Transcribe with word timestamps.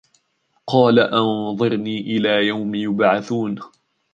قَالَ 0.67 0.99
أَنْظِرْنِي 0.99 1.99
إِلَى 2.01 2.47
يَوْمِ 2.47 2.75
يُبْعَثُونَ 2.75 3.59